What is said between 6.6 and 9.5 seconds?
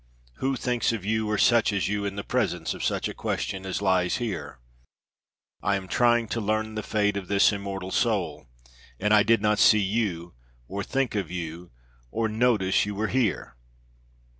the fate of this immortal soul, and I did